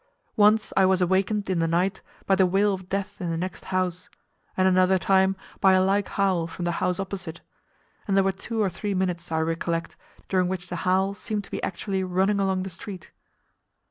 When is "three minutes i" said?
8.71-9.41